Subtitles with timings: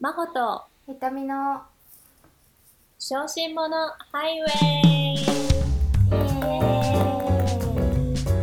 [0.00, 1.60] マホとひとみの
[2.98, 3.76] 小心者
[4.10, 4.48] ハイウェ
[5.12, 5.16] イ。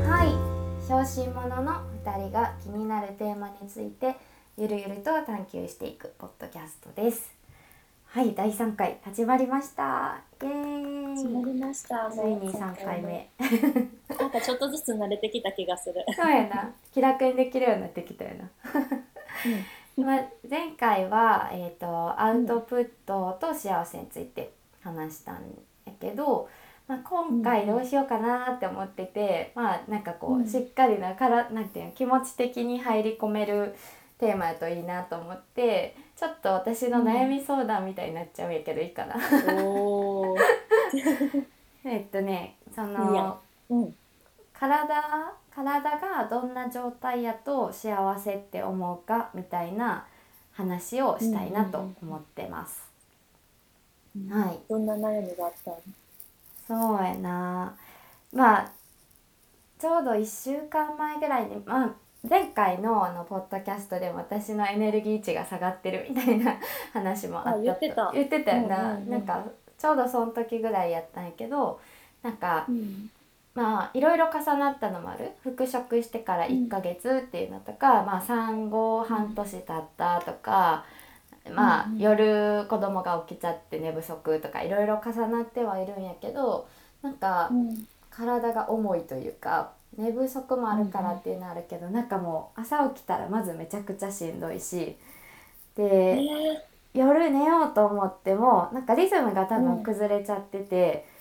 [0.08, 0.88] はい。
[0.88, 4.18] 小心者の2人が気になるテーマについて
[4.56, 7.36] ゆるゆると探求していくポッドキャストです。
[8.06, 10.22] はい第3回始まりました。
[10.44, 11.18] イエーイ。
[11.18, 12.12] 始まりました。
[12.12, 13.32] ついに3回目。
[14.16, 16.06] なんかちょっとずつ慣れてきた気がする。
[16.16, 16.72] そうやな。
[16.94, 18.44] 気楽にできるようになってきたよな。
[18.44, 18.50] ま
[18.86, 24.52] あ、前回は、えー、とアウトプットと幸せについて
[24.82, 25.42] 話したん
[25.86, 26.48] やけど、
[26.88, 33.76] まあ、今回どうしようかなって思ってて、まあなんかこう、うんしっかりなからなんていうの気持ち的に入り込める
[34.20, 39.16] テーマやといいなと思ってちょっと私の悩み相談みたいになっちゃうんやけどいいかな。
[41.86, 43.96] えっとねそのうん。
[44.60, 44.88] 体
[45.52, 50.06] 体がどんな状態やと幸せって思うかみたいな
[50.54, 52.88] 話をしたいなと思ってます。
[54.30, 54.60] はい。
[54.68, 55.78] どんな悩みがあったの？
[56.68, 57.76] そうやな。
[58.34, 58.72] まあ
[59.80, 61.96] ちょうど1週間前ぐらいに、まあ、
[62.28, 66.58] 前回のあのポッドキャストでも私のエネルギー値が下がってるみたいな
[66.94, 68.12] 話もあった言ってた。
[68.14, 69.10] 言ってたよな、うんうんうん。
[69.12, 69.44] なんか
[69.78, 71.80] ちょうどその時ぐらいやったんやけど
[72.24, 73.10] なんかうん。
[73.58, 75.32] まあいろいろ重なったのもある。
[75.44, 80.86] 復職してから1ヶ月っていうのとか、まあ産後半年経ったとか、
[81.54, 82.00] まあ、うんうん。
[82.00, 86.68] 夜子供が起きちゃって寝不足とかいろいろ重なってはいるんやけど
[87.02, 87.88] なんかうん。
[88.12, 94.98] 体が重いというか寝不足もあるからっていうのはあるけど、なんかもう朝起きたらまずめちゃくちゃしんどいし
[96.14, 96.68] えでー。
[96.94, 99.64] 夜寝ようと思ってもなんかリズムが多うん。
[99.64, 101.06] 分崩れちゃってて。
[101.10, 101.17] うん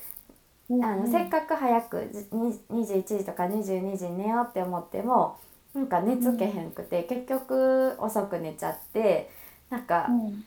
[0.69, 5.39] あのせっかく早くじに21時とか22時に寝ようって思っても
[5.75, 9.31] なんか寝つけへんくて、結局遅く寝ちゃって
[9.71, 10.45] なんかうん。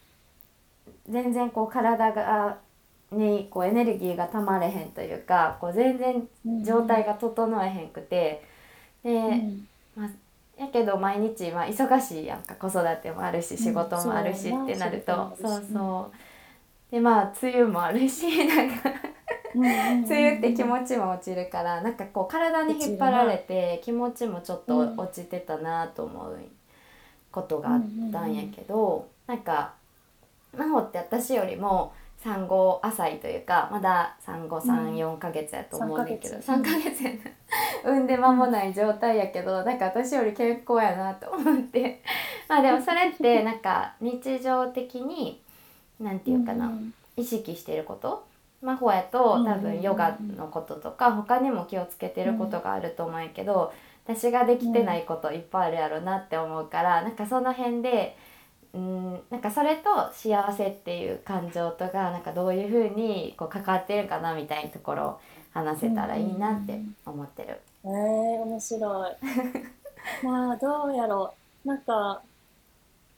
[1.10, 2.58] 全然こう体が
[3.12, 8.44] にこうエネルギーがたまれへんというかこう全然うん状態が整えへんくて
[9.04, 9.68] で、うん。
[9.96, 10.10] まあ、
[10.62, 19.19] やけど毎日、まあ、忙しいやんか子育てもあるし仕事もあるしってなると、そうそうでまあ梅雨もあるしなんかうんうんうん
[19.56, 26.38] 梅雨って気持ちも落ちるからなんかこう体に引っ張られて気持ちもちょっと落ちてたなと思う
[27.32, 29.74] ことがあったんやけどなんか
[30.56, 31.94] 真帆って私よりも
[32.24, 37.18] 産後浅いというかまだ産後うん34ヶ月やと思うねんけど3 3ヶ月やな
[37.84, 42.02] 産んで間もない状態やけどなんか私より健康やなと思って。
[42.50, 45.42] まあでもそれってなんか日常的に
[46.00, 48.26] なんていうかな、ん意識していること
[48.62, 53.74] 真帆やとうん多分ヨガのこととか他にも気をつけてることがあると思うんやけど
[54.06, 58.18] 私ができてないこといっぱいあるやろなって思うからなんかその辺で
[58.74, 65.20] うんなんかそれと幸せっていう感情とがなんかどういうふうにこう関わってるかなみたいなところを
[65.52, 67.60] 話せたらいいなって思ってる。
[67.84, 67.90] えー、
[68.44, 69.16] 面白い。
[70.24, 71.34] まあどうやろ
[71.66, 71.68] う。
[71.68, 72.22] なんか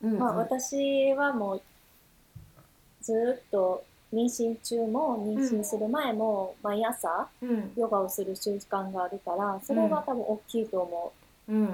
[0.03, 1.62] うんうんまあ、私はもう
[3.01, 7.72] ずーっと妊娠中も妊娠する前も毎朝うん。
[7.77, 11.13] ヨガをする習慣があるからそれは多分大きいと思
[11.47, 11.53] う。
[11.53, 11.69] んうんう、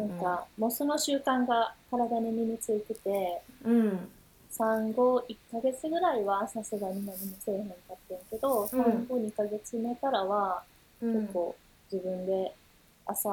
[0.00, 0.08] うん。
[0.08, 4.08] なんかもうその習慣が体に身についててうん。
[4.50, 7.14] 産後1ヶ月ぐらいはさすがに何も
[7.44, 10.62] せえへんかってんけど、産後2ヶ月目からは
[11.00, 11.12] うん。
[11.22, 11.54] 結構
[11.92, 12.54] 自分で
[13.04, 13.28] 朝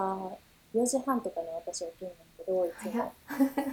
[0.75, 3.13] 4時半とかに私起きるんだけどいつも。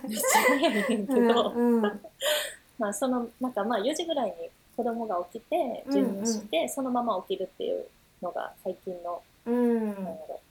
[0.08, 0.18] めっ。
[0.18, 2.00] ちゃ早いねんけど、うんうん。
[2.78, 7.84] まあそのなんかまあ4時ぐらいに子供が起きて授乳して、そのまま起きるっていう
[8.22, 9.94] のが最近のうん。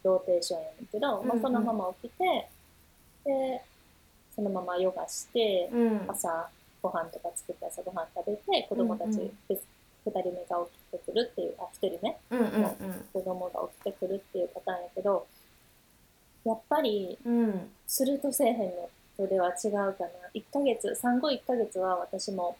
[0.04, 1.32] ローテーションやねんけど、まあ、うん。
[1.32, 2.48] うんそのまま起きて
[3.26, 3.62] で
[4.36, 6.06] そのままヨガしてうん。
[6.08, 6.48] 朝
[6.84, 9.32] ご飯とか作って朝ご飯食べて子供たち、うんうん。
[10.06, 12.46] 2人目が起きてくるっていうあ1人目うんうん
[13.12, 15.26] 子供が起きてくるっていうパターンやけど
[16.46, 17.40] やっぱりうん。
[17.40, 20.10] うんするとせえへんのとでは違うかな。
[20.36, 22.56] 1ヶ月産後1ヶ月は私も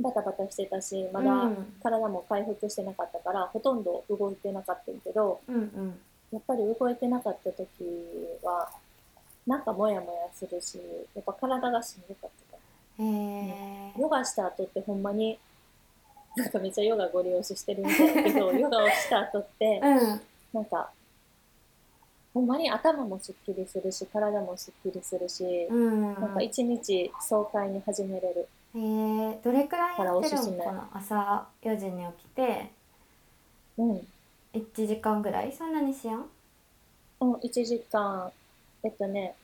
[0.00, 1.72] バタバタしてたしまだうん。
[1.82, 5.98] 体も回復してなかったからほとんど動いてなかったんけどうんうん。
[6.32, 7.68] やっぱり動いてなかった時
[8.42, 8.68] は
[9.46, 10.78] なんかモヤモヤするし
[11.14, 12.56] やっぱ体がしんどかった。
[12.56, 12.62] か
[12.98, 13.04] ら
[14.00, 15.38] ヨガした後ってほんまに
[16.36, 20.20] なんかめっちゃヨガご利用ししてるみたいだけど ヨガをした後ってうん。
[20.52, 20.90] なんか
[22.32, 26.14] ほんまに頭もすっきりするし体もすっきりするし、うん。
[26.14, 28.48] なんか一日爽快に始めれる。
[28.76, 30.88] へえどれくらいやってるのかな？
[30.94, 32.70] 朝4時に起きて。
[33.78, 34.06] うん。
[34.52, 35.52] 1時間ぐらい？
[35.52, 36.26] そんなにしやん
[37.20, 38.30] うん、1時間、
[38.82, 39.34] えっとね、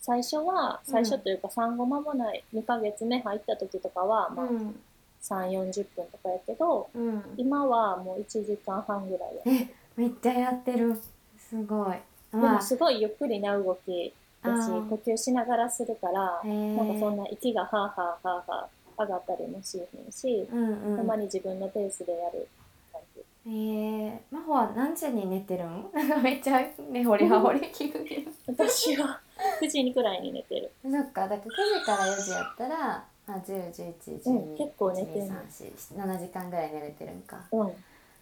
[0.00, 4.80] 最初は最初というか産後間もない2ヶ月目入った時とかは、まあ、うん。
[5.22, 7.22] 3 4 0分とかやけどうん。
[7.36, 11.00] 今はもう1時間半ぐらいやえめっちゃやってる。
[11.38, 11.92] すごい。
[11.92, 12.52] でまあ。
[12.54, 14.12] もすごいゆっくりな動き
[14.42, 17.92] だし呼吸しながらするからなんかそんな息がはあは
[18.22, 18.68] あはあはあ
[18.98, 20.96] 上がったりもしへんし、うんうん。
[20.96, 22.48] たまに自分のペースでやる
[22.92, 23.20] 感じ。
[23.46, 26.60] えー、真帆は何時に寝てるん なんかめっちゃ
[26.90, 28.30] 根掘り葉掘り聞くけど。
[28.48, 29.20] 私は
[29.60, 30.70] 9時くらいに寝てる。
[30.82, 31.50] そっかだから9
[31.80, 37.44] 時から4時やったら、まあ、101112、うん結構寝てんの7時間ぐらい寝れてるんか。
[37.52, 37.72] うん。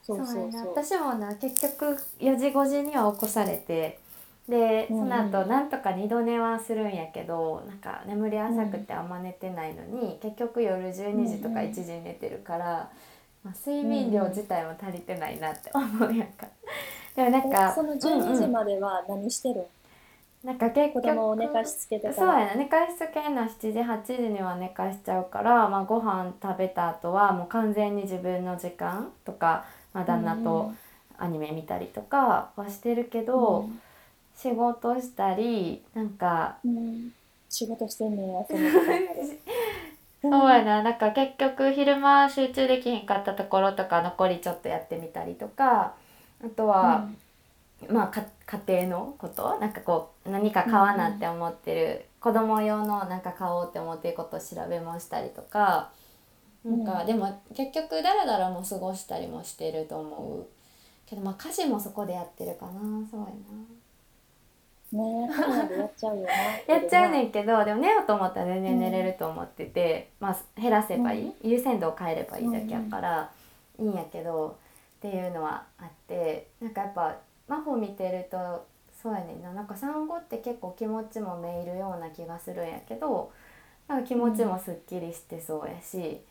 [0.02, 0.68] そうそうそう。
[0.70, 3.98] 私もな結局4時5時には起こされて
[4.48, 5.14] でそうんうん。
[5.14, 12.90] の後なんとか二度寝はするんやけどなんか眠り浅くてあんま寝てないのに、結局夜12時とかうんうん1時に寝てるから、
[13.42, 16.46] まあ、睡眠量自体も足りてないなって思うやんか。
[17.16, 19.70] でもなんかえその12うんうん時までは何してる
[20.44, 22.40] ん、なんか結子局供を寝かしつけてかそうら。
[22.40, 30.72] やな寝かしつけんの7時8時には寝かしちゃうから、まあ、ご飯食べた後はもう完全に自分の時間とか、まあ、旦那と
[31.18, 33.70] アニメ見たりとかはしてるけど、
[34.36, 37.14] 仕事したりなんかうん、うん
[37.48, 38.44] 仕事してんねんや、
[40.22, 40.82] そうやな。
[40.82, 45.94] なんか結局昼間集中できへんかったところとか残りちょっとやってみたりとか
[46.44, 47.08] あとは、
[47.88, 48.24] まあか
[48.66, 49.58] 家庭のこと？
[49.60, 55.90] なんかこう何か買わなって思ってる、子供用のなんか買おうって思ってることを調べもしたりとか
[56.64, 57.06] なんか、うん。
[57.06, 60.46] でも結局だらだらも過ごしたりもしてると思う。
[61.06, 62.72] けどまあ家事もそこでやってるかな。
[63.08, 63.32] そうやな。
[64.94, 65.28] ね。
[65.30, 66.74] え、そうなんでやっちゃうよな。
[66.74, 73.30] やっちゃうねんけどでも寝ようと思ったら全然寝れると思ってて、まあ減らせばいい、優先度を変えればいいだけやから、
[73.78, 74.56] いいんやけど
[74.98, 77.16] っていうのはあってなんかやっぱ
[77.48, 78.66] 真帆見てると
[79.02, 79.52] そうやねんな。
[79.52, 83.30] なんか産後って結構気持ちもめいるような気がするんやけど
[83.86, 86.22] なんか気持ちもすっきりしてそうやし、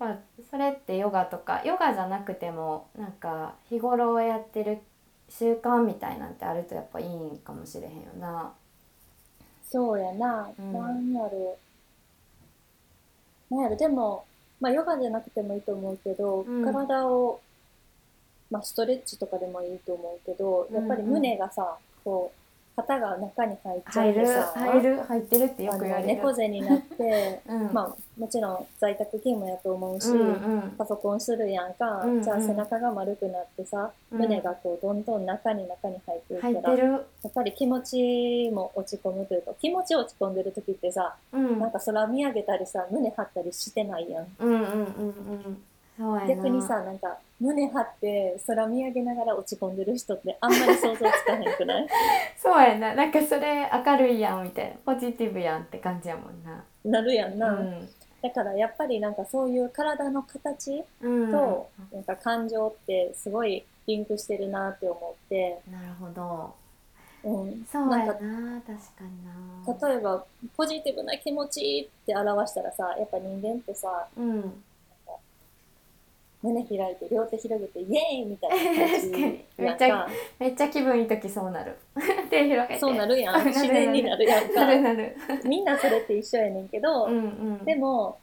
[0.00, 0.16] やっぱ
[0.50, 4.80] それってヨガとかヨガじゃなくてもなんか日頃やってる
[5.38, 8.52] 習慣みたいなんてあるとやっぱいいんかもしれへんよな。
[9.70, 10.50] そうやな。
[10.58, 11.58] うんなんやろ
[13.50, 13.54] う。
[13.54, 14.24] なんやろ、でも、
[14.60, 17.40] まあ、ヨガじゃなくてもいいと思うけど、うん体を、
[18.50, 22.41] まあ、ストレッチとかでもいいと思うけど、やっぱり胸がさ、こう、
[22.74, 26.08] 肩が中に入っちゃ入るってさ、入る入ってるってよく言われる。
[26.08, 36.96] 猫背になって、 うん、まあ、もちろん在宅勤務やと思うし、うんうんパソコンするやんか、うんうんじゃあ背中が丸くなってさ、うん胸がこうどんどん中に中に入ってい入ったら、や。
[36.98, 44.26] っぱり気持ちも落ち込むというか、気持ち落ち込んでる時ってさ、うんなんか空見上げたりさ、胸張ったりしてないやん。
[44.38, 44.70] うんうんうんう
[45.50, 45.62] ん。
[46.26, 51.86] 逆にさ、なんか胸張って空見上げながら落ち込んでる人ってあんまり想像つかへんくない？
[52.38, 52.94] そうやな。
[52.94, 54.94] なんかそれ明るいやんみたいな。
[54.94, 56.64] ポジティブやんって感じやもんな。
[56.84, 57.50] なるやんな。
[57.52, 57.88] うん。
[58.22, 61.30] だからやっぱりなんかそういう体の形うん。
[61.30, 66.54] と、なんか感情ってすごいリンクしてるなって思って、なるほど。
[67.24, 67.64] うん。
[67.70, 68.12] そうやな。
[68.12, 68.22] 確か
[69.04, 69.88] にな。
[69.88, 70.24] 例えば
[70.56, 74.64] ポジティブな気持ちって表したらさやっぱ人間ってさうん。
[76.42, 79.10] 胸開いて両手広げてイエーイみたいな 感じ
[79.56, 80.08] めっちゃか
[80.40, 81.76] めっちゃ気分いい時そうなる。
[82.30, 82.80] 手広げて。
[82.80, 85.16] そうなるやん 自然になるやんなるかなる。
[85.44, 87.18] みんなそれって一緒やねんけど、うんう
[87.62, 87.64] ん。
[87.64, 88.18] でも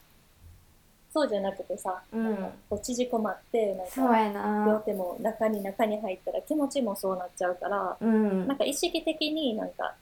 [1.14, 2.36] そうじゃなくてさ、うん
[2.70, 4.66] こう縮こまってなんか。
[4.68, 8.48] 両手も中に中に入ったら気持ちもそうなっちゃうから、うん。
[8.48, 9.96] なんか意識的になんか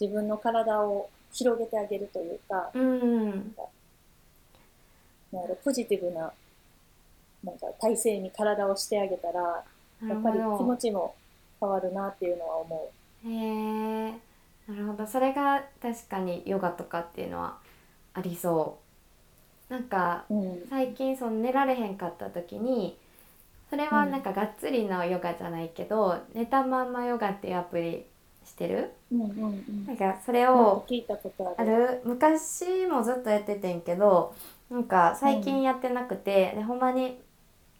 [0.00, 3.54] 自分の体を広げてあげるというか、うん。
[5.32, 6.32] なんやろポジティブな
[7.44, 9.64] なんか体勢に体をしてあげたら
[10.08, 11.14] やっぱり気持ちも
[11.60, 12.90] 変わるなっていうのは思
[13.24, 14.10] へえ
[14.68, 17.58] なるほどそれが確かにヨガとかっていうのは
[18.14, 18.78] ありそ
[19.70, 20.34] うなんかう。
[20.34, 20.62] うん。
[20.68, 22.96] 最近その寝られへんかった時に
[23.70, 28.04] それはなんかがっつりのヨガじゃないけど、寝たまんまヨガっていうアプリ
[28.44, 28.90] してる？
[29.10, 29.86] うんうんうん。
[29.86, 31.70] なんかそれをか聞いたことあある。
[31.88, 32.00] る？
[32.04, 34.34] 昔もずっとやっててんけど
[34.70, 37.18] なんか最近やってなくて、でほんまに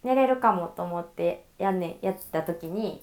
[0.03, 3.03] 寝れるかもと思ってやんねんやった時に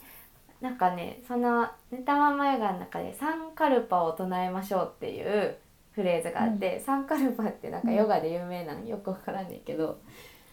[0.61, 5.57] なんかねその寝たままヨガの中で「サンカルパを唱えましょう」っていう
[5.91, 8.97] フレーズがあって、サンカルパってなんかヨガで有名なんよ。
[8.97, 9.99] くわからんねんけど、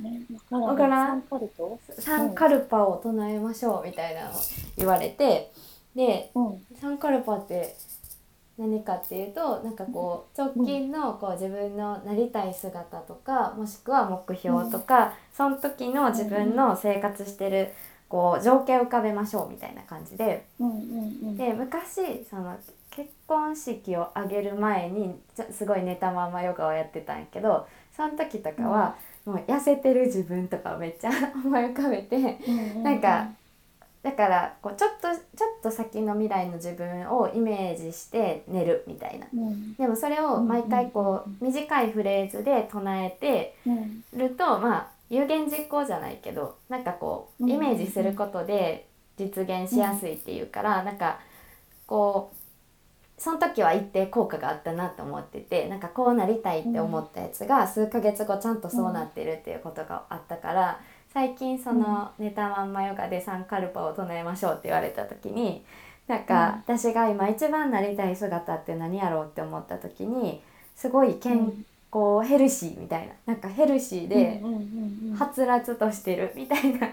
[0.01, 0.23] ね、
[0.75, 1.23] からん？
[1.99, 4.33] サンカルパを唱えましょうみたいなのを
[4.77, 5.53] 言われて
[5.95, 6.67] でうん。
[6.81, 7.77] サンカルパって
[8.59, 17.73] 何かっていうとなんかこう直近のこう自分のなりたい姿とかもしくは目標とか、その時の自分の生活してる
[18.09, 20.47] こう情景を浮かべましょうみたいな感じで。
[21.37, 22.57] で昔その
[22.91, 25.15] 結婚式を挙げる前に
[25.51, 28.97] すごい寝たままヨガをやってたんやけどその時とかは、
[29.27, 32.39] もう痩せてる自分とかをめっちゃ思い浮かべて
[32.83, 33.29] なんか
[34.07, 39.27] だからこうちょっとちょっと先の未来の自分をイメージして寝るみたいな。
[39.35, 39.75] うん。
[39.75, 44.05] でもそれを毎回こう短いフレーズで唱えてうん。
[44.15, 47.51] るとまあ有言実行じゃないけどなんかこううん。
[47.51, 48.87] イメージすることで
[49.19, 51.19] 実現しやすいっていうからなんか
[51.89, 52.37] こう
[53.21, 60.81] その時は一定効果があったなと思っててなんかこうなりたいって思ったやつが数ヶ月後ちゃんとそうなってるっていうことがあったから
[61.17, 65.65] 最近その寝たまんまヨガでサンカルパを唱えましょうって言われた時に
[66.07, 70.43] なんか私が今一番なりたい姿って何やろうって思った時に
[70.75, 74.43] すごい健康ヘルシーみたいななんかヘルシーで
[75.19, 76.87] はつらつとしてるみたいな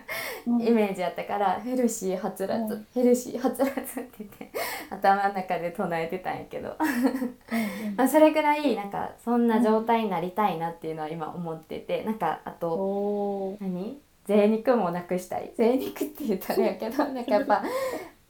[0.48, 0.62] うん。
[0.62, 2.88] イメージやったからヘルシーはつらつ、うん。
[2.94, 4.52] ヘルシーはつらつって言って
[4.90, 14.00] 頭の中で唱えてたんやけど、うんまあ、それぐらいなんかそんな状態になりたいなっていうのは今思っててなんかあと何？
[14.26, 15.52] 贅肉もなくしたい。
[15.56, 17.64] 贅肉って言ったらやけど なんかやっぱ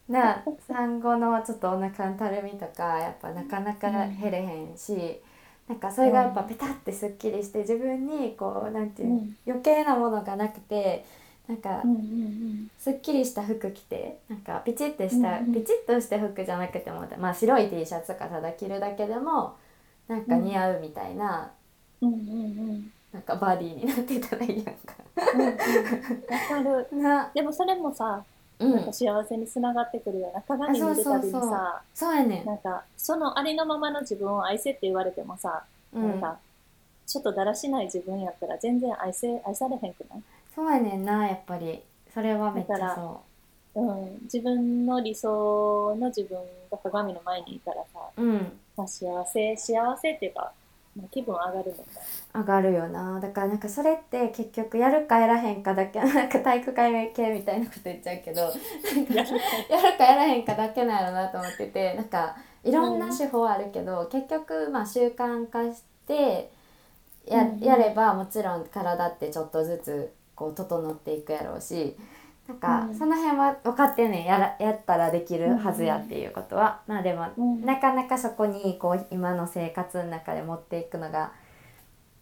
[0.08, 5.22] な産後のちょっとお腹のたるみとかやっぱなかなか減れへんし、
[5.68, 9.38] なんかそれがやっぱペタってすっきりして自分にこうなんていうの、うん。
[9.48, 11.06] 余計なものがなくて
[11.48, 19.56] なんかうんうんすっきりした服着てなんかピチッてした、うんうんピチッとした服じゃなくてもまあ白い T シャツとかただ着るだけでも
[20.08, 21.52] なんか似合うみたいな、
[22.02, 22.24] うんうんう
[22.74, 24.96] んなんかバディになってたらいいやんか。
[25.36, 25.48] うんうん。
[25.48, 25.54] わ
[26.50, 26.88] かる。
[27.02, 27.32] な。
[27.34, 28.24] でもそれもさ
[28.60, 28.76] うん。
[28.76, 32.46] なんか幸せにつながってくるような鏡見るたびにさそうやねん。
[32.46, 36.10] なんかそのありのままの自分を愛せって言われてもさ、うん。
[36.10, 36.40] なんか
[37.06, 40.24] ちょっとだらしない自分やったら全然愛せ愛されへんくない？
[40.56, 41.84] そうやねんなやっぱり。
[42.14, 43.22] それはめっちゃそ
[43.76, 43.82] う。
[43.82, 46.38] ん、自分の理想の自分
[46.72, 48.60] が鏡の前にいたらさ、ううん。
[48.78, 50.54] まあ、幸せ幸せっていうか、まあ、
[51.12, 51.74] 気分上がる
[52.34, 53.20] 上がるよな。
[53.20, 58.42] だからなんかそれって結局やるかやらへんかだけ なんか体育会系みたいなこと言っちゃうけど
[59.14, 59.38] やる
[59.70, 66.50] やるかやらへんかだけなんやろなと思っててなんかいろんな手法あるけど、結局まあ習慣化して
[67.26, 71.98] や,、やればもちろん体ってちょっとずつこう整っていくやろうし
[72.48, 72.96] なんかうん。
[72.96, 74.26] その辺は分かってんねん。
[74.26, 77.66] やらやったらできるはずやっていうことは、まあでも、うん。
[77.66, 81.32] なかなかそこにこう今の生活の中で持っていくのが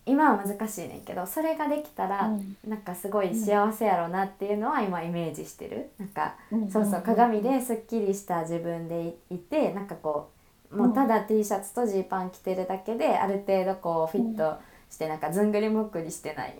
[0.05, 2.57] 今は難しいねんけどそれができたら、うん。
[2.67, 5.89] なんかすごい幸せやろうなっていうのは今イメージしてる。
[5.97, 6.71] なんかうん。
[6.71, 10.41] そうそう鏡ですっきりした自分でいてなんかこう
[10.75, 14.57] もうただ T シャツとジーパン着てるだけである程度こうフィット
[14.89, 16.55] してなんかずんぐりむっくりしてない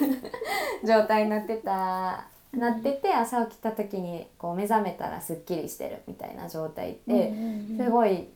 [0.86, 7.32] 状態になってたなってて朝起きた時にこう目覚めたらすっきりしてるみたいな状態って
[7.78, 8.26] すごい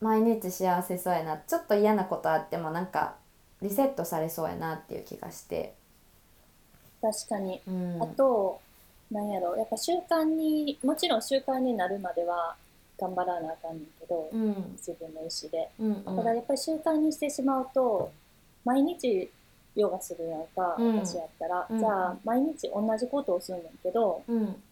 [0.00, 3.14] 毎日幸せそうやなちょっと嫌なことあってもなんか
[3.62, 5.74] リセットされそうやなっていう気がして。
[7.00, 7.60] 確かに。
[7.66, 8.02] うん。
[8.02, 8.60] あと、
[9.10, 12.56] なんやろ、やっぱ習慣に、もちろん習慣になるまでは
[12.98, 14.72] 頑張らなあかんねんけど、うん。
[14.76, 15.70] 自分の意思で。
[15.78, 16.16] うんうん。
[16.16, 18.10] ただやっぱり習慣にしてしまうと、
[18.64, 19.30] 毎日
[19.74, 20.96] ヨガするやんか、うん。
[20.98, 21.66] 私やったら。
[21.68, 21.78] うん。
[21.78, 24.62] じゃあ、毎日同じことをするんねんけど、うん。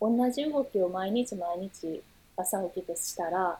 [0.00, 2.02] 同じ動きを毎日毎日
[2.36, 3.58] 朝起きてしたら、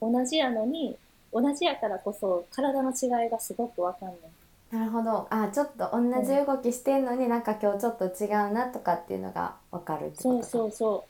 [0.00, 0.96] 同じやのに、
[1.32, 4.76] 同じやからこそ体の違いがすごくわかんねん。
[4.78, 5.26] なるほど。
[5.30, 11.04] あちょっと同じ動きしてんのになんか今日ちょっと違うなとかっていうのが分かるそうそうそ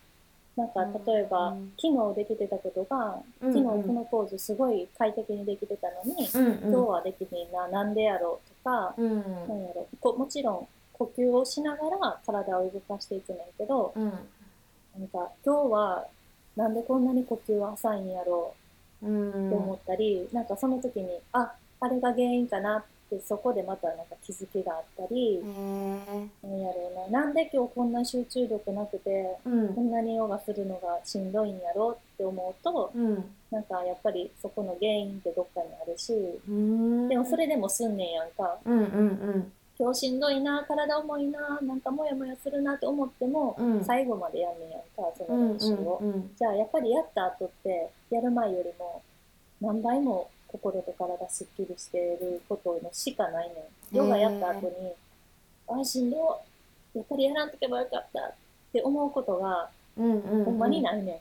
[0.56, 0.60] う。
[0.60, 1.72] なんかうん例えば、うん。
[1.80, 6.74] 昨日できてたことが、うん昨日このポーズすごい快適にできてたのに、うんうん。
[6.74, 9.16] 今日はできひんな、なんでやろうとか、うん。
[9.48, 14.04] なんやろこもちろん呼吸をしながら体を動かしていくねんけど、うん。
[14.04, 16.06] なんか今日は
[16.56, 18.54] なんでこんなに呼吸浅いんやろ
[19.02, 29.74] うんうって思ったり、なんかその時に、あ、あれが原因かなってそこでまたなんか気づきがあったりへ、えなんやろうな、なんで今日こんな集中力なくて、うん。
[29.74, 33.24] こんなにヨガするのがしんどいんやろって思うと、うん。
[33.50, 36.12] なんかやっぱりそこの原因ってどっかにあるし、
[36.48, 37.08] うん。
[37.08, 38.58] でもそれでもすんねんやんか。
[38.64, 43.84] うんうん今日しんどいな、体重いな、なんかモヤモヤするなって思っても、うん。
[43.84, 45.98] 最後までやんねんやんか、そうんの練習を。
[46.02, 46.30] うんうん。
[46.36, 49.00] じゃあやっぱりやった後って、やる前よりも
[49.60, 53.54] 何倍も心と体すっきりしてることのしかないね
[53.92, 53.96] ん。
[53.96, 54.92] ヨガやった後に、
[55.68, 56.40] あ、しんど
[56.94, 56.98] い。
[56.98, 58.34] やっぱりやらんとけばよかったっ
[58.72, 61.20] て思うことが、うんうんほんまにないね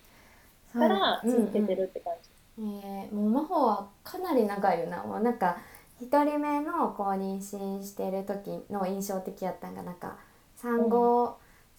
[0.76, 0.80] ん。
[0.80, 2.30] から続けてるって感じ。
[2.60, 5.58] えー、もう真帆はかなり長いよなもうなんか
[6.02, 10.18] 一人目のこう妊娠してる時の印象的やったんがなんか
[10.56, 11.38] 産後、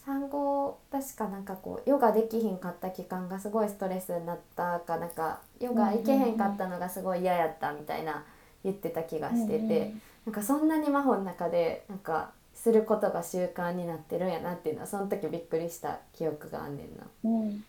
[0.08, 8.24] 産後確かなんかこうヨガできひんかった期間がすごいストレスになったかなんかヨガ行けへんかったのがすごい嫌やったみたいな
[8.64, 9.92] 言ってた気がしてて、
[10.24, 17.06] なんかそんなに真帆の中でなんかすることが習慣になってるんやなっていうのはその時びっくりした記憶があんねんな。
[17.24, 17.64] うん。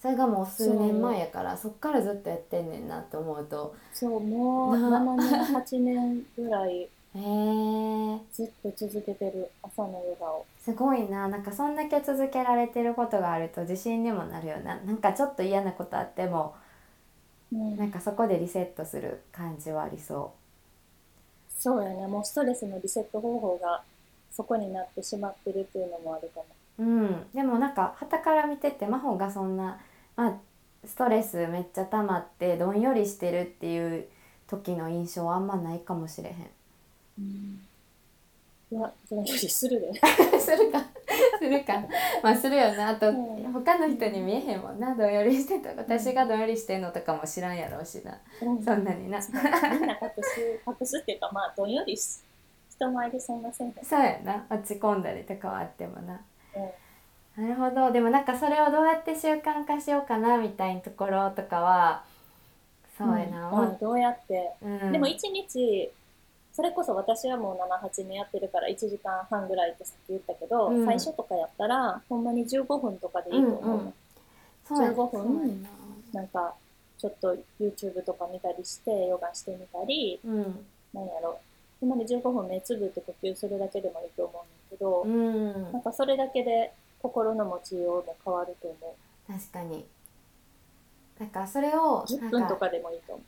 [0.00, 3.76] それがもう数年前やからそっからずっとやってんねんなって思うと。
[3.92, 10.46] そうもうな7年8年ぐらいへえずっと続けてる朝のヨガを。
[10.58, 11.28] すごいな。
[11.28, 14.76] なんかそんだけ続けられてることがあると自信にもなるよな。
[14.80, 16.54] なんかちょっと嫌なことあっても
[17.52, 17.76] うん。
[17.76, 20.34] なんかそこでリセットする感じはありそ
[21.58, 22.06] そうやね。
[22.06, 23.82] もうストレスのリセット方法が
[24.30, 26.46] そこになってしまってるっていうのもあるかも。
[26.78, 27.30] ううん。
[27.34, 29.80] でもなんか傍から見てて真帆がそんな
[30.16, 30.40] まあ
[30.84, 34.08] ストレスめっちゃ溜まってどんよりしてるっていう
[34.46, 36.50] 時の印象はあんまないかもしれへん
[38.70, 39.92] いやそれよりするで
[40.38, 40.84] するか。
[41.38, 41.82] するか。
[42.22, 42.90] まあするよな。
[42.90, 43.52] あと、うん。
[43.52, 44.94] 他の人に見えへんもんな。
[44.94, 45.76] どんよりしてとか。
[45.78, 48.18] 私がどんよりしてんのとかも知らんやろうしな。
[48.42, 48.62] うん。
[48.62, 49.20] そんなにな。
[49.22, 50.60] そみんな隠す。
[50.66, 52.20] 隠すっていうかまあどんよりし
[52.70, 54.46] 人前でそんなせんへんうやな。
[54.50, 56.20] 落ち込んだりとかはあってもな。
[57.36, 57.42] うん。
[57.42, 57.90] なるほど。
[57.90, 62.04] でもなんかそれをどうやって習慣化しようかなみたいなところとかは
[62.98, 64.92] そうやな、まあどうやって、うん。
[64.92, 65.90] でも一日
[66.58, 70.84] それこそ私はもう78年やってるから1時間半ぐらいってさっき言ったけど、うん。
[70.84, 73.94] 最初とかやったらほんまに15分とかでいいと思うの、うんうん
[74.66, 75.54] そうや15分そうや
[76.12, 76.54] ななんか
[76.98, 80.66] ちょっと YouTube とか見たりしてヨガしてみたりうん。
[80.92, 81.38] なんやろ。
[81.80, 85.72] ほんまに15分目つぶって呼吸するだけでもいいと思うんだけど、うん。
[85.72, 88.96] なんかそれだけで心の持ちようも変わると思
[89.28, 89.32] う。
[89.32, 89.86] 確かに。
[91.20, 93.22] なんかそれを10なんか分とかでもいいと思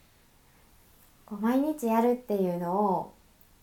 [1.26, 3.12] こう毎日やるっていうのを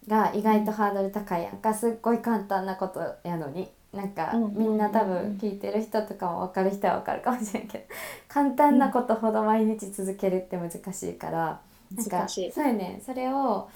[0.07, 1.73] が意外とハードル高いやんか。
[1.73, 3.69] すっごい簡単なことやのに。
[3.93, 7.83] なんかうんみんな多分聞いてる人とかも分かる人は分かるかもしれんけど。
[8.27, 11.59] 簡単なことほど毎日続けるって難しいから。
[11.93, 12.51] うなんか難しい。
[12.51, 13.69] そうやねそれを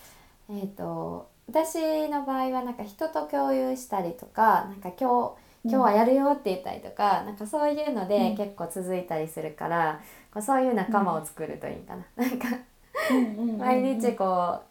[0.50, 8.38] えっ、と私の場合はなんか人と共有したりとかなんか今日今日はやるよって言ったりとか、なんかそういうのでうん。
[8.38, 10.02] 結構続いたりするから、
[10.34, 12.06] こうそういう仲間を作るといいかな。
[12.16, 12.48] なんか
[13.58, 14.60] 毎日こ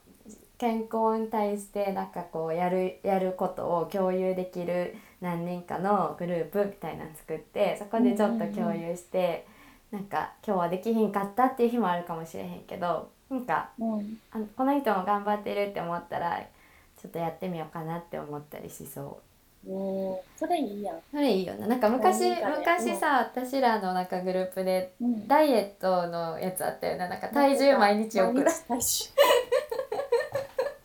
[0.61, 9.47] 健康に対してなんかこうやるやることを共有できる何人かのグループみたいなの作ってそこでちょっと共有して、
[9.89, 14.19] なんか今日はできひんかったっていう日もあるかもしれへんけどなんかうん。
[14.31, 16.39] あこの人も頑張ってるって思ったら
[17.01, 19.19] ちょっとやってみようかなって思ったりしそ
[19.65, 19.71] う。
[19.71, 21.65] おーそれいいやん、それいいよな。
[21.65, 25.27] なんか昔昔さ私らのなんかグループでうん。
[25.27, 27.09] ダイエットのやつあったよな。
[27.09, 28.43] なんか体重毎日送る。
[28.43, 29.40] 毎日体重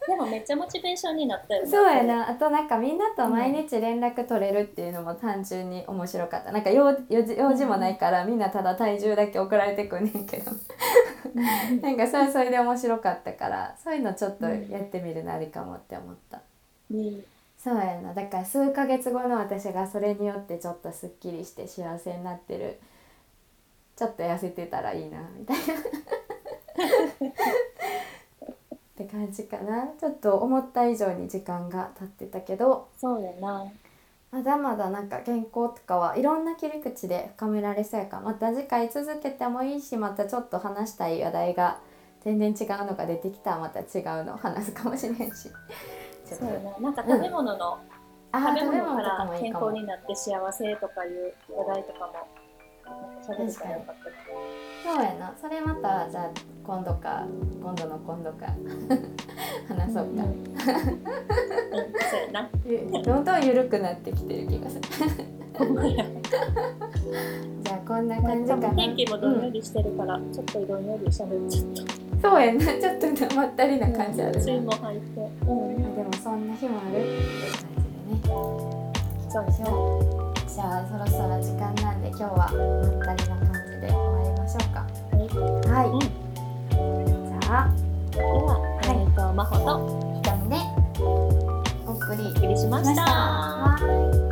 [0.07, 1.69] でもめっちゃモチベーションになったよね。
[1.69, 2.29] そうやな。
[2.29, 6.53] あとなんかみんなと毎日連絡取れるっていうのも単純に面白かった。
[6.53, 10.53] なんか用用事用事もないからみんなただ体重だけ送られてくんねんけど。
[11.35, 11.41] う
[11.75, 11.81] ん。
[11.81, 16.41] なんかそれはそれで面白かったからそういうのちょっとやってみるのありかもって思った。
[16.91, 17.25] うん。
[17.59, 18.15] そうやな。
[18.15, 22.79] だから数ヶ月後の私がそれによってちょっとすっきりして幸せになってる。
[23.97, 25.75] ちょっと痩せてたらいいなみたいな
[28.97, 29.89] って感じかな。
[30.01, 32.89] ちょっと思った以上に時間が経ってたけど。
[32.97, 33.71] そうやな。
[34.33, 38.23] まだまだなんか健康とかはいろんな切り口で深められそうやから。
[38.23, 41.79] また次回続けてもいいしまたちょっと話したい話題が
[42.25, 43.83] 全然違うのが出てきたらまた違
[44.21, 45.51] うのを話すかもしれんし。
[46.25, 46.79] そうやな。
[46.79, 47.79] なんか食べ物の、
[48.33, 52.27] あー食べ物から健康になって幸せとかいう話題とかも
[53.23, 55.35] 喋れたらよかったなそうやな。
[55.41, 56.31] それまたじゃあ
[56.65, 57.27] 今度か
[57.61, 58.47] 今度の今度か。
[59.69, 60.19] 話そうか、うん。
[60.19, 62.49] うんそうやな。
[62.65, 64.83] ゆどんどん緩くなってきてる気がする。
[67.63, 68.69] じゃあこんな感じかな。
[68.71, 71.87] 天気もどんようりしてるから、ちょっとどんより喋っちゃっ
[72.23, 72.61] そうやな。
[72.61, 75.21] ちょっとまったりたな感じあるも入って。
[75.49, 75.97] うん。
[75.97, 77.01] でもそんな日もある。
[77.01, 77.75] っていう感
[78.23, 78.93] じでね。
[79.29, 79.47] そう。
[79.47, 83.67] でしょじゃあそろそろ時間なんで今日はまったりな感
[84.47, 84.87] ましょうか。
[85.73, 85.89] はい。
[85.91, 87.71] うん、じゃあ、
[88.13, 89.73] では、はい、えっと、真帆と、
[90.15, 90.57] ひとみで、
[91.87, 94.26] お送りしました。